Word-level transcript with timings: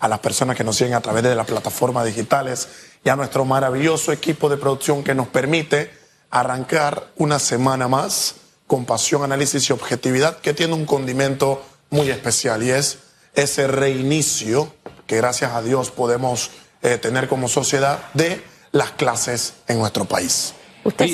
a 0.00 0.08
las 0.08 0.18
personas 0.18 0.56
que 0.56 0.64
nos 0.64 0.76
siguen 0.76 0.94
a 0.94 1.00
través 1.00 1.22
de 1.22 1.34
las 1.34 1.46
plataformas 1.46 2.06
digitales 2.06 2.68
y 3.04 3.08
a 3.08 3.16
nuestro 3.16 3.44
maravilloso 3.44 4.12
equipo 4.12 4.48
de 4.48 4.56
producción 4.56 5.04
que 5.04 5.14
nos 5.14 5.28
permite 5.28 5.90
arrancar 6.30 7.08
una 7.16 7.38
semana 7.38 7.86
más 7.86 8.36
con 8.66 8.84
pasión, 8.84 9.22
análisis 9.22 9.68
y 9.68 9.72
objetividad 9.72 10.38
que 10.38 10.54
tiene 10.54 10.74
un 10.74 10.86
condimento 10.86 11.62
muy 11.90 12.10
especial 12.10 12.62
y 12.62 12.70
es 12.70 12.98
ese 13.34 13.66
reinicio 13.66 14.72
que 15.06 15.16
gracias 15.16 15.52
a 15.52 15.62
Dios 15.62 15.90
podemos 15.90 16.50
eh, 16.82 16.96
tener 16.98 17.28
como 17.28 17.48
sociedad 17.48 18.00
de 18.14 18.42
las 18.72 18.92
clases 18.92 19.54
en 19.68 19.78
nuestro 19.78 20.04
país. 20.04 20.54
Usted, 20.84 21.06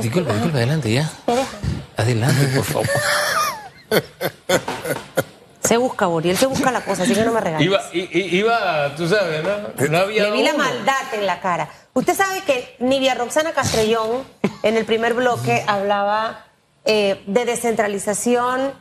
disculpe, 0.00 0.32
disculpe, 0.32 0.58
adelante 0.58 0.92
ya. 0.92 1.10
Adelante, 1.96 2.46
por 2.54 2.64
favor. 2.64 2.88
Se 5.68 5.76
busca, 5.76 6.06
Boriel, 6.06 6.34
se 6.38 6.46
busca 6.46 6.72
la 6.72 6.80
cosa, 6.80 7.02
así 7.02 7.12
que 7.12 7.22
no 7.24 7.32
me 7.32 7.42
regañes. 7.42 7.66
Iba, 7.66 7.82
iba, 7.92 8.94
tú 8.96 9.06
sabes, 9.06 9.44
¿no? 9.44 9.88
no 9.90 9.98
había 9.98 10.22
Le 10.24 10.30
vi 10.30 10.42
la 10.42 10.54
maldad 10.54 11.12
en 11.12 11.26
la 11.26 11.40
cara. 11.40 11.68
Usted 11.92 12.16
sabe 12.16 12.40
que 12.40 12.74
Nivia 12.78 13.14
Roxana 13.14 13.52
Castrellón, 13.52 14.24
en 14.62 14.78
el 14.78 14.86
primer 14.86 15.12
bloque, 15.12 15.62
hablaba 15.66 16.46
eh, 16.86 17.22
de 17.26 17.44
descentralización 17.44 18.72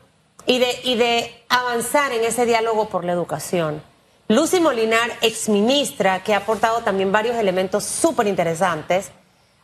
y 0.46 0.60
de, 0.60 0.80
y 0.86 0.96
de 0.96 1.44
avanzar 1.50 2.14
en 2.14 2.24
ese 2.24 2.46
diálogo 2.46 2.88
por 2.88 3.04
la 3.04 3.12
educación. 3.12 3.84
Lucy 4.30 4.62
Molinar, 4.62 5.12
exministra, 5.20 6.24
que 6.24 6.34
ha 6.34 6.38
aportado 6.38 6.84
también 6.84 7.12
varios 7.12 7.36
elementos 7.36 7.84
súper 7.84 8.28
interesantes, 8.28 9.12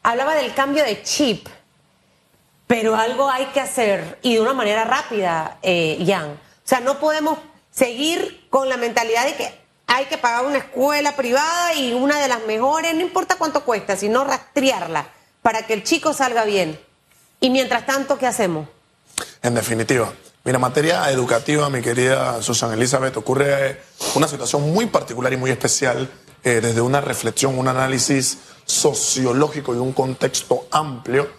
hablaba 0.03 0.35
del 0.35 0.53
cambio 0.53 0.83
de 0.83 1.01
chip, 1.03 1.47
pero 2.67 2.97
algo 2.97 3.29
hay 3.29 3.45
que 3.45 3.61
hacer 3.61 4.19
y 4.23 4.33
de 4.33 4.41
una 4.41 4.53
manera 4.53 4.83
rápida, 4.83 5.57
eh, 5.61 6.03
Jan. 6.05 6.37
O 6.65 6.67
sea, 6.67 6.79
no 6.79 6.99
podemos 6.99 7.37
seguir 7.71 8.47
con 8.49 8.69
la 8.69 8.77
mentalidad 8.77 9.25
de 9.25 9.35
que 9.35 9.63
hay 9.87 10.05
que 10.05 10.17
pagar 10.17 10.45
una 10.45 10.57
escuela 10.57 11.15
privada 11.15 11.73
y 11.73 11.93
una 11.93 12.19
de 12.19 12.27
las 12.27 12.43
mejores, 12.45 12.93
no 12.95 13.01
importa 13.01 13.35
cuánto 13.35 13.63
cuesta, 13.63 13.95
sino 13.95 14.23
rastrearla 14.23 15.07
para 15.41 15.67
que 15.67 15.73
el 15.73 15.83
chico 15.83 16.13
salga 16.13 16.45
bien. 16.45 16.79
Y 17.39 17.49
mientras 17.49 17.85
tanto, 17.85 18.17
¿qué 18.17 18.25
hacemos? 18.25 18.67
En 19.41 19.53
definitiva, 19.53 20.13
mira, 20.45 20.57
materia 20.57 21.11
educativa, 21.11 21.69
mi 21.69 21.81
querida 21.81 22.41
Susan 22.41 22.71
Elizabeth, 22.71 23.17
ocurre 23.17 23.81
una 24.15 24.27
situación 24.27 24.73
muy 24.73 24.85
particular 24.85 25.33
y 25.33 25.37
muy 25.37 25.51
especial 25.51 26.09
eh, 26.43 26.61
desde 26.61 26.81
una 26.81 27.01
reflexión, 27.01 27.59
un 27.59 27.67
análisis 27.67 28.37
sociológico 28.65 29.75
y 29.75 29.77
un 29.77 29.93
contexto 29.93 30.67
amplio, 30.71 31.29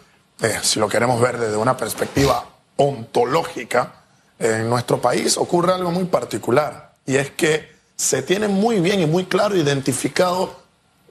eh, 0.41 0.59
si 0.61 0.79
lo 0.79 0.87
queremos 0.87 1.19
ver 1.19 1.39
desde 1.39 1.57
una 1.57 1.75
perspectiva 1.75 2.45
ontológica, 2.77 4.04
en 4.39 4.69
nuestro 4.69 4.99
país 4.99 5.37
ocurre 5.37 5.73
algo 5.73 5.91
muy 5.91 6.05
particular 6.05 6.93
y 7.05 7.15
es 7.15 7.31
que 7.31 7.73
se 7.95 8.21
tiene 8.21 8.47
muy 8.47 8.79
bien 8.79 8.99
y 8.99 9.05
muy 9.05 9.25
claro 9.25 9.55
identificado 9.55 10.55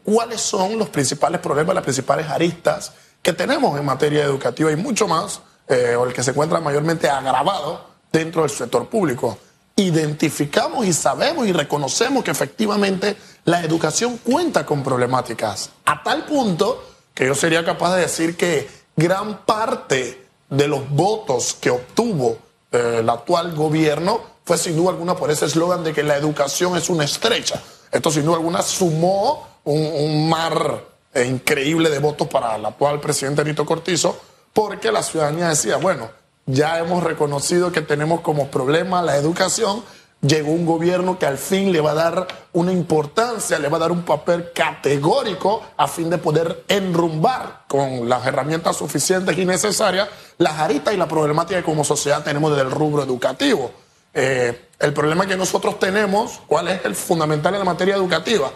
cuáles 0.05 0.41
son 0.41 0.78
los 0.78 0.91
principales 0.91 1.41
problemas, 1.41 1.75
las 1.75 1.84
principales 1.84 2.28
aristas 2.28 2.92
que 3.22 3.33
tenemos 3.33 3.78
en 3.78 3.86
materia 3.86 4.22
educativa 4.22 4.70
y 4.70 4.77
mucho 4.77 5.08
más, 5.08 5.41
eh, 5.67 5.97
o 5.97 6.05
el 6.05 6.12
que 6.12 6.22
se 6.22 6.33
encuentra 6.33 6.61
mayormente 6.61 7.08
agravado 7.08 7.86
dentro 8.12 8.42
del 8.42 8.50
sector 8.50 8.86
público. 8.89 9.39
Identificamos 9.77 10.84
y 10.86 10.92
sabemos 10.92 11.47
y 11.47 11.52
reconocemos 11.52 12.22
que 12.22 12.30
efectivamente 12.30 13.17
la 13.45 13.64
educación 13.64 14.19
cuenta 14.19 14.67
con 14.67 14.83
problemáticas, 14.83 15.70
a 15.86 16.02
tal 16.02 16.27
punto 16.27 16.84
que 17.14 17.27
yo 17.27 17.34
sería 17.34 17.64
capaz 17.64 17.95
de 17.95 18.02
decir 18.02 18.36
que 18.36 18.69
gran 18.95 19.39
parte 19.45 20.27
de 20.50 20.69
los 20.69 20.89
votos 20.91 21.55
que 21.55 21.70
obtuvo 21.70 22.39
el 22.75 23.08
actual 23.08 23.55
gobierno 23.55 24.20
fue 24.44 24.58
sin 24.58 24.77
duda 24.77 24.91
alguna 24.91 25.17
por 25.17 25.30
ese 25.30 25.47
eslogan 25.47 25.83
de 25.83 25.92
que 25.92 26.03
la 26.03 26.17
educación 26.17 26.77
es 26.77 26.91
una 26.91 27.05
estrecha. 27.05 27.62
Esto 27.91 28.11
sin 28.11 28.25
duda 28.25 28.36
alguna 28.36 28.62
sumó 28.62 29.48
un 29.64 30.28
mar 30.28 30.84
e 31.12 31.25
increíble 31.25 31.89
de 31.89 32.00
votos 32.00 32.28
para 32.28 32.56
el 32.56 32.67
actual 32.67 33.00
presidente 33.00 33.45
Nito 33.45 33.64
Cortizo, 33.64 34.19
porque 34.52 34.92
la 34.92 35.02
ciudadanía 35.02 35.48
decía, 35.48 35.77
bueno, 35.77 36.11
ya 36.46 36.79
hemos 36.79 37.02
reconocido 37.02 37.73
que 37.73 37.80
tenemos 37.80 38.20
como 38.20 38.48
problema 38.48 39.01
la 39.01 39.17
educación, 39.17 39.83
llegó 40.27 40.52
un 40.52 40.67
gobierno 40.67 41.18
que 41.18 41.27
al 41.27 41.39
fin 41.39 41.73
le 41.73 41.80
va 41.80 41.92
a 41.92 41.95
dar 41.95 42.27
una 42.52 42.73
importancia, 42.73 43.58
le 43.58 43.68
va 43.68 43.77
a 43.77 43.80
dar 43.80 43.92
un 43.92 44.02
papel 44.02 44.52
categórico 44.55 45.62
a 45.77 45.86
fin 45.86 46.11
de 46.11 46.18
poder 46.18 46.64
enrumbar 46.68 47.64
con 47.68 48.08
las 48.08 48.27
herramientas 48.27 48.77
suficientes 48.77 49.36
y 49.36 49.45
necesarias 49.45 50.08
las 50.39 50.58
aritas 50.58 50.95
y 50.95 50.96
la 50.96 51.08
problemática 51.08 51.58
que 51.58 51.64
como 51.64 51.84
sociedad 51.84 52.24
tenemos 52.24 52.51
desde 52.51 52.64
el 52.64 52.70
rubro 52.70 53.02
educativo. 53.02 53.70
Eh, 54.13 54.68
el 54.79 54.92
problema 54.92 55.27
que 55.27 55.36
nosotros 55.36 55.79
tenemos, 55.79 56.40
¿cuál 56.46 56.68
es 56.68 56.84
el 56.84 56.95
fundamental 56.95 57.55
en 57.55 57.61
la 57.61 57.64
materia 57.64 57.95
educativa? 57.95 58.51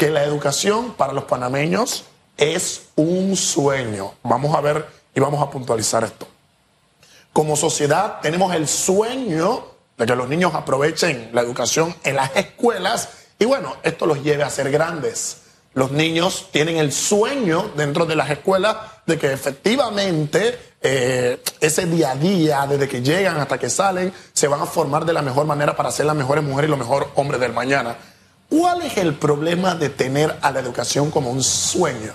que 0.00 0.08
la 0.08 0.24
educación 0.24 0.94
para 0.94 1.12
los 1.12 1.24
panameños 1.24 2.04
es 2.38 2.86
un 2.96 3.36
sueño. 3.36 4.14
Vamos 4.22 4.56
a 4.56 4.62
ver 4.62 4.86
y 5.14 5.20
vamos 5.20 5.42
a 5.42 5.50
puntualizar 5.50 6.04
esto. 6.04 6.26
Como 7.34 7.54
sociedad 7.54 8.18
tenemos 8.22 8.54
el 8.54 8.66
sueño 8.66 9.62
de 10.00 10.06
que 10.06 10.16
los 10.16 10.30
niños 10.30 10.54
aprovechen 10.54 11.28
la 11.34 11.42
educación 11.42 11.94
en 12.04 12.16
las 12.16 12.34
escuelas 12.34 13.10
y 13.38 13.44
bueno, 13.44 13.76
esto 13.82 14.06
los 14.06 14.22
lleve 14.22 14.42
a 14.42 14.50
ser 14.50 14.70
grandes. 14.70 15.42
Los 15.74 15.92
niños 15.92 16.48
tienen 16.50 16.78
el 16.78 16.90
sueño 16.90 17.70
dentro 17.76 18.06
de 18.06 18.16
las 18.16 18.30
escuelas 18.30 18.76
de 19.04 19.18
que 19.18 19.30
efectivamente 19.30 20.58
eh, 20.80 21.42
ese 21.60 21.84
día 21.84 22.12
a 22.12 22.16
día, 22.16 22.66
desde 22.66 22.88
que 22.88 23.02
llegan 23.02 23.36
hasta 23.36 23.58
que 23.58 23.68
salen, 23.68 24.10
se 24.32 24.48
van 24.48 24.62
a 24.62 24.66
formar 24.66 25.04
de 25.04 25.12
la 25.12 25.20
mejor 25.20 25.44
manera 25.44 25.76
para 25.76 25.92
ser 25.92 26.06
las 26.06 26.16
mejores 26.16 26.42
mujeres 26.42 26.68
y 26.68 26.70
los 26.70 26.78
mejores 26.78 27.10
hombres 27.16 27.38
del 27.38 27.52
mañana. 27.52 27.96
¿Cuál 28.48 28.80
es 28.82 28.96
el 28.96 29.14
problema 29.14 29.74
de 29.74 29.90
tener 29.90 30.34
a 30.40 30.50
la 30.50 30.60
educación 30.60 31.10
como 31.10 31.30
un 31.30 31.42
sueño? 31.42 32.14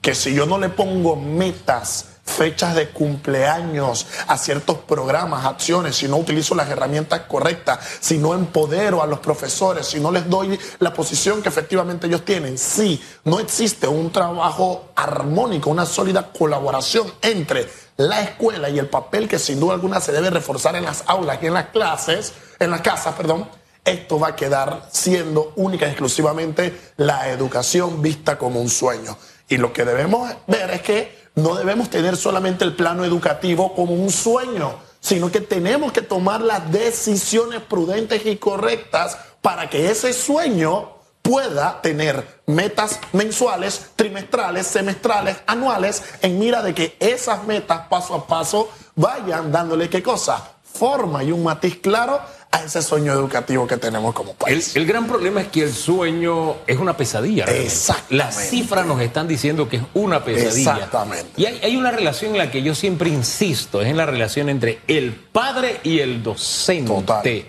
Que 0.00 0.14
si 0.14 0.34
yo 0.34 0.46
no 0.46 0.58
le 0.58 0.70
pongo 0.70 1.16
metas, 1.16 2.15
fechas 2.26 2.74
de 2.74 2.90
cumpleaños 2.90 4.06
a 4.26 4.36
ciertos 4.36 4.78
programas, 4.78 5.46
acciones, 5.46 5.96
si 5.96 6.08
no 6.08 6.16
utilizo 6.16 6.54
las 6.54 6.68
herramientas 6.68 7.22
correctas, 7.22 7.78
si 8.00 8.18
no 8.18 8.34
empodero 8.34 9.02
a 9.02 9.06
los 9.06 9.20
profesores, 9.20 9.86
si 9.86 10.00
no 10.00 10.10
les 10.10 10.28
doy 10.28 10.58
la 10.80 10.92
posición 10.92 11.42
que 11.42 11.48
efectivamente 11.48 12.06
ellos 12.06 12.24
tienen, 12.24 12.58
si 12.58 13.02
no 13.24 13.40
existe 13.40 13.88
un 13.88 14.10
trabajo 14.10 14.90
armónico, 14.96 15.70
una 15.70 15.86
sólida 15.86 16.30
colaboración 16.32 17.10
entre 17.22 17.68
la 17.96 18.20
escuela 18.22 18.68
y 18.68 18.78
el 18.78 18.88
papel 18.88 19.28
que 19.28 19.38
sin 19.38 19.58
duda 19.58 19.74
alguna 19.74 20.00
se 20.00 20.12
debe 20.12 20.28
reforzar 20.28 20.76
en 20.76 20.84
las 20.84 21.04
aulas 21.06 21.38
y 21.40 21.46
en 21.46 21.54
las 21.54 21.66
clases, 21.66 22.34
en 22.58 22.70
las 22.70 22.82
casas, 22.82 23.14
perdón, 23.14 23.48
esto 23.84 24.18
va 24.18 24.28
a 24.28 24.36
quedar 24.36 24.88
siendo 24.90 25.52
única 25.56 25.86
y 25.86 25.90
exclusivamente 25.90 26.76
la 26.96 27.30
educación 27.30 28.02
vista 28.02 28.36
como 28.36 28.60
un 28.60 28.68
sueño. 28.68 29.16
Y 29.48 29.58
lo 29.58 29.72
que 29.72 29.84
debemos 29.84 30.28
ver 30.48 30.70
es 30.72 30.82
que 30.82 31.25
no 31.36 31.54
debemos 31.54 31.90
tener 31.90 32.16
solamente 32.16 32.64
el 32.64 32.74
plano 32.74 33.04
educativo 33.04 33.74
como 33.74 33.94
un 33.94 34.10
sueño, 34.10 34.74
sino 35.00 35.30
que 35.30 35.40
tenemos 35.40 35.92
que 35.92 36.02
tomar 36.02 36.40
las 36.40 36.72
decisiones 36.72 37.60
prudentes 37.60 38.24
y 38.26 38.36
correctas 38.36 39.18
para 39.42 39.70
que 39.70 39.90
ese 39.90 40.12
sueño 40.12 40.96
pueda 41.20 41.80
tener 41.82 42.40
metas 42.46 43.00
mensuales, 43.12 43.90
trimestrales, 43.96 44.66
semestrales, 44.66 45.36
anuales, 45.46 46.02
en 46.22 46.38
mira 46.38 46.62
de 46.62 46.74
que 46.74 46.96
esas 47.00 47.44
metas 47.44 47.86
paso 47.88 48.14
a 48.14 48.26
paso 48.26 48.70
vayan 48.94 49.52
dándole 49.52 49.90
qué 49.90 50.02
cosa, 50.02 50.52
forma 50.64 51.22
y 51.22 51.32
un 51.32 51.44
matiz 51.44 51.80
claro 51.80 52.20
a 52.56 52.64
ese 52.64 52.82
sueño 52.82 53.12
educativo 53.12 53.66
que 53.66 53.76
tenemos 53.76 54.14
como 54.14 54.34
país. 54.34 54.74
El, 54.76 54.86
gran 54.86 55.06
problema 55.06 55.40
es 55.40 55.48
que 55.48 55.62
el 55.62 55.72
sueño 55.72 56.56
es 56.66 56.78
una 56.78 56.96
pesadilla. 56.96 57.44
Exactamente. 57.44 58.16
Las 58.16 58.48
cifras 58.48 58.86
nos 58.86 59.00
están 59.00 59.28
diciendo 59.28 59.68
que 59.68 59.76
es 59.76 59.82
una 59.94 60.24
pesadilla. 60.24 60.74
Exactamente. 60.74 61.30
Y 61.36 61.46
hay, 61.46 61.76
una 61.76 61.90
relación 61.90 62.32
en 62.32 62.38
la 62.38 62.50
que 62.50 62.62
yo 62.62 62.74
siempre 62.74 63.10
insisto, 63.10 63.80
es 63.80 63.88
en 63.88 63.96
la 63.96 64.06
relación 64.06 64.48
entre 64.48 64.80
el 64.88 65.12
padre 65.12 65.80
y 65.82 66.00
el 66.00 66.22
docente. 66.22 66.92
Total. 66.92 67.44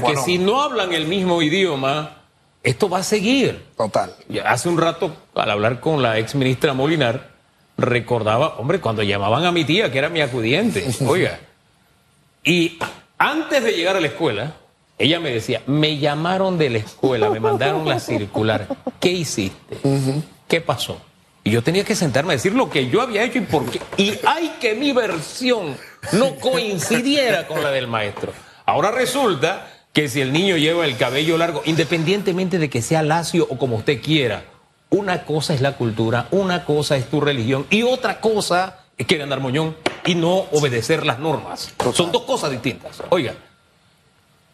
Porque 0.00 0.16
si 0.24 0.38
no 0.38 0.62
hablan 0.62 0.92
el 0.92 1.06
mismo 1.06 1.42
idioma, 1.42 2.22
esto 2.62 2.88
va 2.88 2.98
a 2.98 3.02
seguir. 3.02 3.66
Total. 3.76 4.14
Hace 4.44 4.68
un 4.68 4.78
rato, 4.78 5.14
al 5.34 5.50
hablar 5.50 5.80
con 5.80 6.02
la 6.02 6.18
ex 6.18 6.34
ministra 6.34 6.74
Molinar, 6.74 7.30
recordaba, 7.76 8.56
hombre, 8.58 8.80
cuando 8.80 9.02
llamaban 9.02 9.44
a 9.44 9.52
mi 9.52 9.64
tía, 9.64 9.90
que 9.90 9.98
era 9.98 10.08
mi 10.08 10.20
acudiente, 10.20 10.86
oiga, 11.06 11.40
y 12.44 12.78
antes 13.20 13.62
de 13.62 13.72
llegar 13.72 13.96
a 13.96 14.00
la 14.00 14.06
escuela, 14.06 14.54
ella 14.98 15.20
me 15.20 15.30
decía, 15.30 15.62
me 15.66 15.98
llamaron 15.98 16.56
de 16.56 16.70
la 16.70 16.78
escuela, 16.78 17.28
me 17.28 17.38
mandaron 17.38 17.86
la 17.86 18.00
circular. 18.00 18.66
¿Qué 18.98 19.10
hiciste? 19.10 19.76
¿Qué 20.48 20.62
pasó? 20.62 20.98
Y 21.44 21.50
yo 21.50 21.62
tenía 21.62 21.84
que 21.84 21.94
sentarme 21.94 22.32
a 22.32 22.36
decir 22.36 22.54
lo 22.54 22.70
que 22.70 22.88
yo 22.88 23.02
había 23.02 23.22
hecho 23.22 23.36
y 23.36 23.42
por 23.42 23.70
qué. 23.70 23.78
Y 23.98 24.14
hay 24.26 24.56
que 24.58 24.74
mi 24.74 24.92
versión 24.92 25.76
no 26.12 26.36
coincidiera 26.36 27.46
con 27.46 27.62
la 27.62 27.70
del 27.70 27.88
maestro. 27.88 28.32
Ahora 28.64 28.90
resulta 28.90 29.68
que 29.92 30.08
si 30.08 30.22
el 30.22 30.32
niño 30.32 30.56
lleva 30.56 30.86
el 30.86 30.96
cabello 30.96 31.36
largo, 31.36 31.60
independientemente 31.66 32.58
de 32.58 32.70
que 32.70 32.80
sea 32.80 33.02
lacio 33.02 33.46
o 33.50 33.58
como 33.58 33.76
usted 33.76 34.00
quiera, 34.00 34.44
una 34.88 35.24
cosa 35.24 35.52
es 35.52 35.60
la 35.60 35.76
cultura, 35.76 36.26
una 36.30 36.64
cosa 36.64 36.96
es 36.96 37.04
tu 37.10 37.20
religión 37.20 37.66
y 37.68 37.82
otra 37.82 38.20
cosa 38.20 38.78
quiere 38.96 39.24
andar 39.24 39.40
moñón 39.40 39.76
y 40.04 40.14
no 40.14 40.46
obedecer 40.52 41.04
las 41.06 41.18
normas. 41.18 41.72
Son 41.94 42.12
dos 42.12 42.22
cosas 42.22 42.50
distintas. 42.50 43.02
Oiga, 43.10 43.34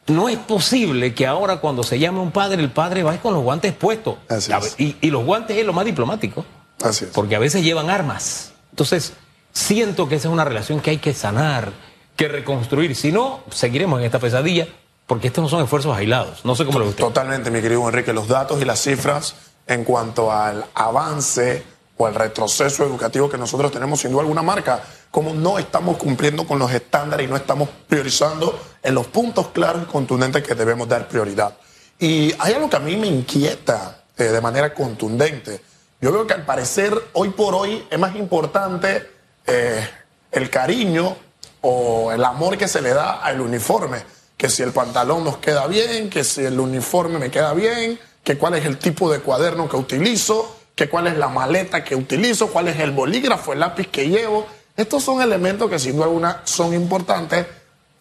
no 0.08 0.28
es 0.28 0.38
posible 0.38 1.14
que 1.14 1.26
ahora 1.26 1.56
cuando 1.58 1.82
se 1.82 1.98
llame 1.98 2.20
un 2.20 2.31
padre, 2.31 2.62
el 2.62 2.70
padre 2.70 3.02
vaya 3.02 3.20
con 3.20 3.34
los 3.34 3.43
guantes 3.43 3.72
puestos. 3.72 4.16
Así 4.28 4.52
es. 4.52 4.75
Y, 4.78 4.96
y 5.00 5.10
los 5.10 5.25
guantes 5.25 5.56
es 5.56 5.66
lo 5.66 5.72
más 5.72 5.84
diplomático, 5.84 6.44
Así 6.82 7.04
es. 7.06 7.10
porque 7.10 7.34
a 7.34 7.38
veces 7.40 7.64
llevan 7.64 7.90
armas. 7.90 8.52
Entonces, 8.70 9.14
siento 9.52 10.08
que 10.08 10.14
esa 10.16 10.28
es 10.28 10.32
una 10.32 10.44
relación 10.44 10.81
que 10.81 10.90
hay 10.90 10.98
que 10.98 11.12
sanar, 11.14 11.72
que 12.14 12.28
reconstruir. 12.28 12.94
Si 12.94 13.10
no, 13.10 13.40
seguiremos 13.50 13.98
en 13.98 14.06
esta 14.06 14.19
pesadilla, 14.20 14.69
porque 15.06 15.26
estos 15.28 15.43
no 15.43 15.48
son 15.48 15.62
esfuerzos 15.64 15.96
aislados. 15.96 16.44
No 16.44 16.54
sé 16.54 16.64
cómo 16.64 16.78
lo. 16.78 16.93
Totalmente, 16.93 17.50
mi 17.50 17.60
querido 17.60 17.87
Enrique. 17.88 18.12
Los 18.12 18.28
datos 18.28 18.60
y 18.62 18.64
las 18.64 18.81
cifras 18.81 19.34
en 19.66 19.82
cuanto 19.84 20.31
al 20.32 20.64
avance 20.75 21.64
o 21.98 22.06
al 22.06 22.14
retroceso 22.14 22.84
educativo 22.84 23.28
que 23.28 23.38
nosotros 23.38 23.72
tenemos, 23.72 24.00
sin 24.00 24.10
duda 24.10 24.22
alguna 24.22 24.43
marca, 24.43 24.82
como 25.10 25.32
no 25.32 25.58
estamos 25.58 25.96
cumpliendo 25.96 26.46
con 26.46 26.58
los 26.58 26.70
estándares 26.72 27.26
y 27.26 27.31
no 27.31 27.37
estamos 27.37 27.69
priorizando 27.88 28.58
en 28.82 28.94
los 28.94 29.06
puntos 29.06 29.48
claros 29.48 29.82
y 29.84 29.87
contundentes 29.87 30.43
que 30.43 30.54
debemos 30.54 30.88
dar 30.88 31.08
prioridad. 31.08 31.56
Y 31.98 32.34
hay 32.38 32.52
algo 32.54 32.69
que 32.69 32.76
a 32.76 32.81
mí 32.81 32.96
me 32.96 33.06
inquieta 33.06 34.02
eh, 34.16 34.25
de 34.25 34.40
manera 34.40 34.75
contundente. 34.75 35.60
Yo 36.00 36.12
veo 36.12 36.26
que 36.26 36.34
al 36.34 36.44
parecer, 36.44 36.93
hoy 37.14 37.31
por 37.31 37.54
hoy, 37.54 37.87
es 37.90 37.98
más 37.98 38.14
importante 38.16 39.10
eh, 39.46 39.88
el 40.31 40.50
cariño 40.50 41.16
o 41.62 42.12
el 42.12 42.22
amor 42.22 42.58
que 42.58 42.69
se 42.69 42.82
le 42.82 42.93
da 42.93 43.22
al 43.22 43.40
uniforme, 43.40 44.02
que 44.37 44.50
si 44.50 44.62
el 44.62 44.72
pantalón 44.72 45.25
nos 45.25 45.38
queda 45.38 45.66
bien, 45.66 46.10
que 46.10 46.22
si 46.22 46.44
el 46.44 46.60
uniforme 46.60 47.19
me 47.19 47.31
queda 47.31 47.54
bien, 47.54 47.98
que 48.22 48.37
cuál 48.37 48.54
es 48.54 48.66
el 48.66 48.78
tipo 48.78 49.10
de 49.10 49.20
cuaderno 49.20 49.69
que 49.69 49.76
utilizo, 49.76 50.56
que 50.76 50.90
cuál 50.90 51.06
es 51.06 51.17
la 51.17 51.28
maleta 51.28 51.82
que 51.82 51.96
utilizo, 51.96 52.49
cuál 52.49 52.69
es 52.69 52.78
el 52.78 52.90
bolígrafo, 52.90 53.55
el 53.55 53.61
lápiz 53.61 53.88
que 53.88 54.11
llevo. 54.11 54.46
Estos 54.76 55.02
son 55.02 55.23
elementos 55.23 55.70
que 55.70 55.78
sin 55.78 55.96
duda 55.96 56.05
alguna 56.05 56.43
son 56.44 56.75
importantes. 56.75 57.46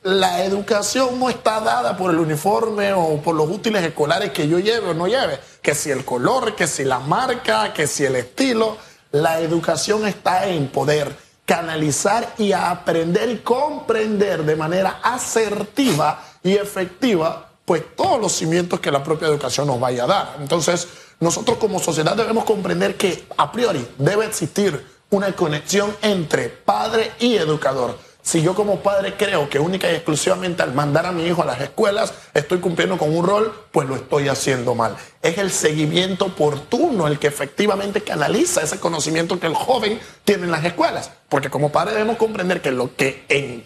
La 0.04 0.44
educación 0.44 1.18
no 1.18 1.30
está 1.30 1.62
dada 1.62 1.95
por 1.95 2.12
el 2.12 2.19
uniforme 2.19 2.92
o 2.92 3.22
por 3.22 3.33
los 3.33 3.50
útiles 3.50 3.81
escolares 3.81 4.31
que 4.31 4.50
yo 4.50 4.60
lleve 4.60 4.89
o 4.89 4.94
no 4.94 5.07
lleve, 5.07 5.39
que 5.62 5.74
si 5.74 5.89
el 5.89 6.04
color, 6.04 6.54
que 6.54 6.68
si 6.68 6.83
la 6.83 7.00
marca, 7.00 7.72
que 7.72 7.88
si 7.88 8.04
el 8.04 8.18
estilo. 8.18 8.78
La 9.13 9.39
educación 9.39 10.06
está 10.06 10.45
en 10.45 10.68
poder 10.68 11.16
canalizar 11.45 12.33
y 12.38 12.51
aprender 12.51 13.30
y 13.30 13.38
comprender 13.38 14.44
de 14.44 14.57
manera 14.57 15.00
asertiva 15.01 16.21
y 16.44 16.56
efectiva, 16.56 17.51
pues 17.63 17.95
todos 17.95 18.19
los 18.19 18.33
cimientos 18.33 18.81
que 18.81 18.92
la 18.92 19.01
propia 19.01 19.30
educación 19.30 19.68
nos 19.68 19.80
vaya 19.80 20.04
a 20.04 20.07
dar. 20.07 20.36
Entonces, 20.42 20.89
nosotros 21.19 21.57
como 21.57 21.79
sociedad 21.79 22.15
debemos 22.15 22.44
comprender 22.44 22.95
que 22.95 23.25
a 23.38 23.51
priori 23.51 23.88
debe 23.97 24.25
existir 24.25 24.85
una 25.09 25.31
conexión 25.33 25.95
entre 26.01 26.50
padre 26.50 27.12
y 27.19 27.35
educador. 27.35 27.97
Si 28.21 28.41
yo 28.41 28.56
como 28.56 28.79
padre 28.79 29.13
creo 29.15 29.47
que 29.50 29.59
única 29.59 29.91
y 29.91 29.94
exclusivamente 29.94 30.63
al 30.63 30.73
mandar 30.73 31.06
a 31.06 31.12
mi 31.12 31.27
hijo 31.27 31.44
a 31.44 31.45
las 31.45 31.62
escuelas 31.62 32.12
estoy 32.33 32.57
cumpliendo 32.57 32.97
con 32.97 33.15
un 33.15 33.23
rol, 33.23 33.53
pues 33.71 33.88
lo 33.88 33.95
estoy 33.95 34.29
haciendo 34.29 34.73
mal. 34.73 34.97
Es 35.21 35.38
el 35.38 35.51
seguimiento 35.51 36.25
oportuno 36.25 37.07
el 37.07 37.19
que 37.19 37.27
efectivamente 37.27 38.01
canaliza 38.01 38.63
ese 38.63 38.79
conocimiento 38.79 39.39
que 39.39 39.45
el 39.45 39.53
joven 39.53 40.00
tiene 40.23 40.45
en 40.45 40.51
las 40.51 40.65
escuelas. 40.65 41.11
Porque 41.29 41.51
como 41.51 41.71
padre 41.71 41.94
debemos 41.94 42.18
comprender 42.18 42.63
que 42.63 42.71
lo 42.71 42.95
que 42.95 43.25
en 43.29 43.63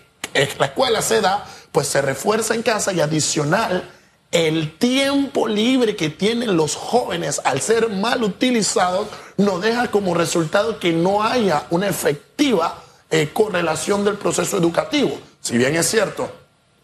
la 0.59 0.65
escuela 0.65 1.01
se 1.01 1.21
da, 1.21 1.45
pues 1.71 1.87
se 1.87 2.01
refuerza 2.01 2.53
en 2.53 2.61
casa 2.61 2.91
y 2.91 2.99
adicional 2.99 3.89
el 4.31 4.77
tiempo 4.77 5.47
libre 5.47 5.95
que 5.95 6.09
tienen 6.09 6.55
los 6.55 6.75
jóvenes 6.75 7.41
al 7.43 7.61
ser 7.61 7.89
mal 7.89 8.23
utilizados 8.23 9.07
nos 9.37 9.61
deja 9.61 9.89
como 9.89 10.13
resultado 10.13 10.79
que 10.79 10.93
no 10.93 11.23
haya 11.23 11.65
una 11.71 11.87
efectiva 11.87 12.83
eh, 13.09 13.31
correlación 13.33 14.05
del 14.05 14.17
proceso 14.17 14.57
educativo. 14.57 15.19
Si 15.41 15.57
bien 15.57 15.75
es 15.75 15.89
cierto, 15.89 16.29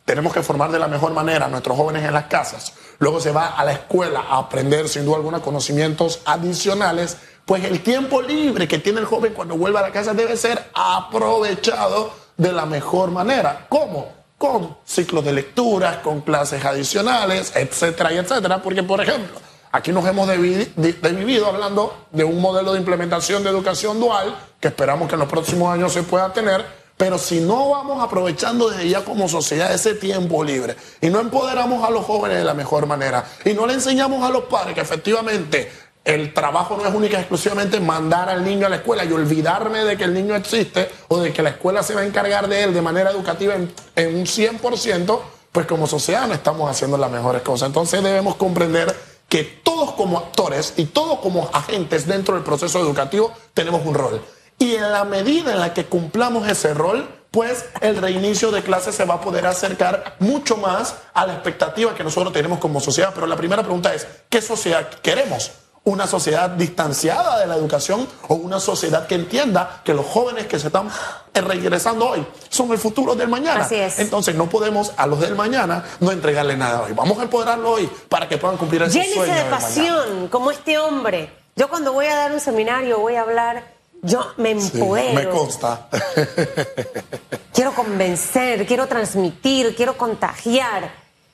tenemos 0.06 0.34
que 0.34 0.42
formar 0.42 0.72
de 0.72 0.80
la 0.80 0.88
mejor 0.88 1.14
manera 1.14 1.46
a 1.46 1.50
nuestros 1.50 1.78
jóvenes 1.78 2.04
en 2.04 2.14
las 2.14 2.26
casas, 2.26 2.74
luego 2.98 3.20
se 3.20 3.32
va 3.32 3.48
a 3.48 3.64
la 3.64 3.74
escuela 3.74 4.22
a 4.22 4.40
aprender 4.40 4.90
sin 4.90 5.06
duda 5.06 5.18
alguna 5.18 5.42
conocimientos 5.42 6.22
adicionales, 6.26 7.18
pues 7.46 7.64
el 7.64 7.82
tiempo 7.82 8.24
libre 8.24 8.68
que 8.68 8.80
tiene 8.80 9.02
el 9.02 9.06
joven 9.06 9.34
cuando 9.34 9.56
vuelve 9.56 9.78
a 9.78 9.84
la 9.84 9.92
casa 9.92 10.16
debe 10.16 10.36
ser 10.36 10.72
aprovechado 10.74 12.12
de 12.38 12.52
la 12.52 12.66
mejor 12.66 13.12
manera. 13.12 13.68
¿Cómo? 13.70 14.25
Con 14.46 14.78
ciclos 14.86 15.26
de 15.26 15.34
lecturas, 15.34 15.98
con 15.98 16.22
clases 16.22 16.64
adicionales, 16.64 17.52
etcétera 17.56 18.12
etcétera, 18.12 18.62
porque 18.62 18.84
por 18.84 19.02
ejemplo, 19.02 19.40
Aquí 19.72 19.92
nos 19.92 20.06
hemos 20.08 20.26
desvivido 20.26 21.48
hablando 21.48 22.06
de 22.14 22.24
un 22.24 22.40
modelo 22.40 22.72
de 22.72 22.80
implementación 22.80 23.44
de 23.44 23.50
educación 23.50 24.00
dual 24.00 24.34
que 24.58 24.70
esperamos 24.70 25.10
que 25.10 25.16
en 25.16 25.20
los 25.20 25.28
próximos 25.28 25.74
años 25.74 25.92
se 25.92 26.04
pueda 26.04 26.32
tener, 26.32 26.66
pero 26.96 27.18
si 27.18 27.42
no 27.42 27.72
vamos 27.72 28.02
aprovechando 28.02 28.70
desde 28.70 28.88
ya 28.88 29.04
como 29.04 29.28
sociedad 29.28 29.74
ese 29.74 29.96
tiempo 29.96 30.46
libre 30.46 30.78
y 31.02 31.10
no 31.10 31.20
empoderamos 31.20 31.86
a 31.86 31.92
los 31.92 32.06
jóvenes 32.06 32.38
de 32.38 32.46
la 32.46 32.54
mejor 32.54 32.86
manera 32.86 33.26
y 33.44 33.54
no 33.54 33.68
le 33.68 33.74
enseñamos 33.74 34.24
a 34.24 34.30
los 34.30 34.46
padres 34.46 34.76
que 34.76 34.82
efectivamente 34.82 35.70
el 36.06 36.34
trabajo 36.34 36.78
no 36.78 36.88
es 36.88 36.94
única 36.94 37.18
exclusivamente 37.18 37.80
mandar 37.80 38.30
al 38.30 38.46
niño 38.46 38.68
a 38.68 38.70
la 38.70 38.76
escuela 38.78 39.04
y 39.04 39.12
olvidarme 39.12 39.84
de 39.84 39.98
que 39.98 40.04
el 40.04 40.14
niño 40.14 40.36
existe 40.36 40.90
o 41.08 41.20
de 41.20 41.34
que 41.34 41.42
la 41.42 41.50
escuela 41.50 41.82
se 41.82 41.96
va 41.96 42.02
a 42.02 42.06
encargar 42.06 42.48
de 42.48 42.64
él 42.64 42.74
de 42.76 42.82
manera 42.82 43.10
educativa 43.10 43.56
en, 43.56 43.74
en 43.96 44.16
un 44.16 44.26
100%, 44.26 45.20
pues 45.52 45.66
como 45.66 45.88
sociedad 45.88 46.28
no 46.28 46.36
estamos 46.36 46.70
haciendo 46.70 46.96
las 46.98 47.10
mejores 47.10 47.42
cosas. 47.42 47.68
Entonces 47.68 48.04
debemos 48.04 48.36
comprender 48.36 48.96
que 49.28 49.44
todos 49.44 49.94
como 49.94 50.20
actores 50.20 50.76
y 50.78 50.86
todos 50.86 51.20
como 51.20 51.50
agentes 51.52 52.06
dentro 52.06 52.36
del 52.36 52.44
proceso 52.44 52.80
educativo 52.80 53.34
tenemos 53.56 53.84
un 53.84 53.96
rol. 53.96 54.22
Y 54.60 54.76
en 54.76 54.92
la 54.92 55.06
medida 55.06 55.54
en 55.54 55.60
la 55.60 55.74
que 55.74 55.86
cumplamos 55.86 56.48
ese 56.48 56.76
rol, 56.76 57.10
pues 57.32 57.66
el 57.82 57.98
reinicio 57.98 58.52
de 58.52 58.62
clases 58.62 58.94
se 58.94 59.06
va 59.06 59.16
a 59.16 59.22
poder 59.22 59.48
acercar 59.48 60.16
mucho 60.20 60.56
más 60.56 60.96
a 61.16 61.26
la 61.26 61.34
expectativa 61.34 61.96
que 61.96 62.04
nosotros 62.04 62.32
tenemos 62.32 62.60
como 62.60 62.80
sociedad. 62.80 63.12
Pero 63.14 63.26
la 63.26 63.36
primera 63.36 63.64
pregunta 63.64 63.94
es, 63.94 64.08
¿qué 64.30 64.42
sociedad 64.42 64.88
queremos? 65.02 65.52
¿Una 65.86 66.08
sociedad 66.08 66.50
distanciada 66.50 67.38
de 67.40 67.46
la 67.46 67.56
educación 67.56 68.08
o 68.28 68.34
una 68.34 68.60
sociedad 68.60 69.06
que 69.06 69.14
entienda 69.14 69.82
que 69.86 69.94
los 69.94 70.04
jóvenes 70.06 70.48
que 70.48 70.58
se 70.60 70.68
están 70.68 70.90
regresando 71.32 72.10
hoy 72.10 72.26
son 72.50 72.72
el 72.72 72.80
futuro 72.80 73.14
del 73.14 73.28
mañana? 73.28 73.66
Así 73.66 73.76
es. 73.76 74.00
Entonces 74.00 74.34
no 74.34 74.48
podemos 74.50 74.94
a 74.98 75.06
los 75.06 75.20
del 75.20 75.36
mañana 75.36 75.86
no 76.00 76.12
entregarle 76.12 76.58
nada 76.58 76.82
hoy. 76.82 76.94
Vamos 76.94 77.20
a 77.20 77.24
empoderarlo 77.24 77.70
hoy 77.74 77.88
para 78.10 78.28
que 78.28 78.40
puedan 78.40 78.58
cumplir 78.58 78.82
Llénese 78.88 79.14
sueño 79.14 79.32
de 79.32 79.40
del 79.40 79.50
mañana. 79.52 79.60
pasión, 79.60 80.28
como 80.30 80.50
este 80.50 80.80
hombre. 80.80 81.30
Yo 81.56 81.70
cuando 81.70 81.94
voy 81.94 82.08
a 82.08 82.16
dar 82.16 82.32
un 82.32 82.40
seminario, 82.40 82.98
voy 83.00 83.16
a 83.16 83.22
hablar, 83.22 83.64
yo 84.02 84.26
me 84.38 84.60
Sí, 84.60 84.72
empodero. 84.80 85.14
me 85.14 85.30
consta. 85.30 85.88
quiero 87.54 87.74
convencer, 87.74 88.66
quiero 88.66 88.88
transmitir, 88.88 89.76
quiero 89.76 89.96
contagiar. 89.98 90.92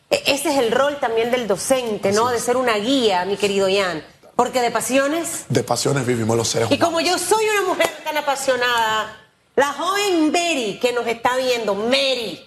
E- 0.10 0.24
Ese 0.28 0.50
es 0.52 0.60
el 0.60 0.72
rol 0.74 0.98
también 1.00 1.32
del 1.32 1.48
docente, 1.48 2.12
¿no? 2.12 2.28
De 2.30 2.40
ser 2.40 2.58
una 2.58 2.76
guía, 2.76 3.24
mi 3.24 3.38
querido 3.38 3.70
Ian. 3.70 4.04
Porque 4.42 4.60
de 4.60 4.72
pasiones. 4.72 5.46
De 5.50 5.62
pasiones 5.62 6.04
vivimos 6.04 6.36
los 6.36 6.48
seres 6.48 6.72
Y 6.72 6.74
humanos. 6.74 6.88
como 6.88 7.00
yo 7.00 7.20
soy 7.20 7.46
una 7.48 7.68
mujer 7.68 7.92
tan 8.04 8.18
apasionada, 8.18 9.16
la 9.56 9.68
joven 9.72 10.32
Mary 10.32 10.80
que 10.82 10.92
nos 10.94 11.06
está 11.06 11.38
viendo, 11.38 11.76
Mary, 11.76 12.44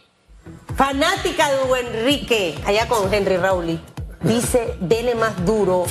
fanática 0.76 1.52
de 1.52 1.62
Hugo 1.62 1.76
Enrique, 1.76 2.58
allá 2.66 2.88
con 2.88 3.14
Henry 3.14 3.36
Rowley, 3.36 3.80
dice: 4.22 4.74
dele 4.80 5.14
más 5.14 5.46
duro 5.46 5.86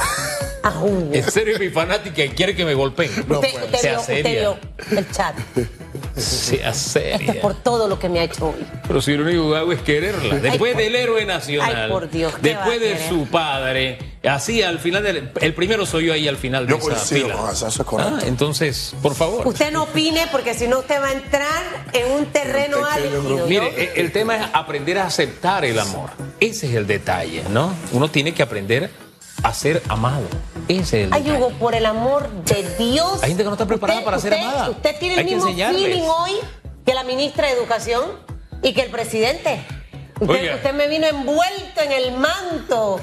a 0.64 0.72
Hugo. 0.72 1.12
En 1.14 1.32
serio, 1.32 1.58
mi 1.58 1.70
fanática 1.70 2.22
quiere 2.36 2.54
que 2.54 2.66
me 2.66 2.74
golpeen. 2.74 3.10
No 3.26 3.40
usted, 3.40 3.64
usted 3.64 3.80
Sea 3.80 3.92
vio, 3.92 4.02
usted 4.02 4.24
vio 4.24 4.58
el 4.98 5.10
chat. 5.10 5.36
Sea 6.16 6.74
seria. 6.74 7.42
por 7.42 7.56
todo 7.56 7.88
lo 7.88 7.98
que 8.00 8.08
me 8.10 8.20
ha 8.20 8.24
hecho 8.24 8.48
hoy. 8.50 8.66
Pero 8.88 9.02
si 9.02 9.16
lo 9.16 9.24
único 9.24 9.52
que 9.52 9.58
hago 9.58 9.72
es 9.72 9.82
quererla. 9.82 10.36
Después 10.36 10.74
por- 10.74 10.82
del 10.84 10.96
héroe 10.96 11.26
nacional. 11.26 11.76
Ay, 11.86 11.90
por 11.92 12.10
Dios, 12.10 12.34
¿qué 12.36 12.50
Después 12.50 12.80
de 12.80 13.10
su 13.10 13.26
padre. 13.28 13.98
Así 14.24 14.62
al 14.64 14.80
final 14.80 15.04
del. 15.04 15.32
El 15.42 15.54
primero 15.54 15.86
soy 15.86 16.06
yo 16.06 16.14
ahí 16.14 16.28
al 16.28 16.38
final 16.38 16.66
de 16.66 16.78
Yo 16.78 16.90
esa 16.92 16.96
fila. 16.96 17.34
con 17.36 17.50
eso, 17.52 17.68
eso 17.68 17.82
es 17.82 17.88
correcto. 17.88 18.18
Ah, 18.22 18.26
entonces, 18.28 18.96
por 19.02 19.16
favor. 19.16 19.46
Usted 19.48 19.72
no 19.72 19.84
opine 19.84 20.28
porque 20.32 20.54
si 20.54 20.68
no 20.68 20.80
usted 20.80 21.02
va 21.02 21.08
a 21.08 21.14
entrar 21.14 21.64
en 21.92 22.10
un 22.12 22.26
terreno 22.28 22.78
grupo. 23.22 23.40
¿no? 23.42 23.48
Mire, 23.48 23.68
e- 23.76 23.92
el 24.00 24.12
tema 24.14 24.38
es 24.38 24.46
aprender 24.54 24.98
a 25.00 25.08
aceptar 25.08 25.66
el 25.66 25.78
amor. 25.78 26.10
Ese 26.40 26.68
es 26.70 26.76
el 26.76 26.88
detalle, 26.88 27.44
¿no? 27.50 27.74
Uno 27.92 28.10
tiene 28.10 28.34
que 28.34 28.44
aprender 28.44 28.90
a 29.42 29.54
ser 29.54 29.82
amado. 29.90 30.24
Ese 30.68 30.82
es 30.82 30.94
el 31.08 31.14
Ay, 31.14 31.24
detalle. 31.24 31.38
Hugo, 31.44 31.50
por 31.60 31.76
el 31.76 31.86
amor 31.86 32.30
de 32.30 32.76
Dios. 32.78 33.22
Hay 33.24 33.30
gente 33.30 33.44
que 33.44 33.48
no 33.50 33.54
está 33.54 33.66
preparada 33.66 34.00
Usted- 34.00 34.06
para 34.06 34.20
ser 34.20 34.34
usted- 34.34 34.46
amada. 34.46 34.70
Usted 34.70 35.00
tiene 35.00 35.16
el 35.22 35.26
mismo 35.26 35.48
feeling 35.48 36.02
hoy 36.04 36.32
que 36.86 36.94
la 36.94 37.04
ministra 37.04 37.48
de 37.48 37.54
Educación 37.54 38.04
y 38.62 38.74
que 38.74 38.82
el 38.82 38.90
presidente. 38.92 39.66
Usted 40.20 40.74
me 40.74 40.88
vino 40.88 41.08
envuelto 41.08 41.82
en 41.82 41.92
el 41.92 42.12
manto 42.14 43.00